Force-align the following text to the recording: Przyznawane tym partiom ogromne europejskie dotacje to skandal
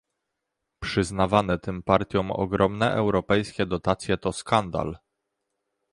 Przyznawane 0.79 1.59
tym 1.59 1.83
partiom 1.83 2.31
ogromne 2.31 2.91
europejskie 2.93 3.65
dotacje 3.65 4.17
to 4.17 4.33
skandal 4.33 4.97